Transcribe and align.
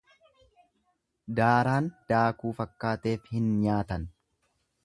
Daaraan 1.39 1.91
daakuu 2.13 2.57
fakkaateef 2.63 3.31
hin 3.35 3.55
nyaatan. 3.63 4.13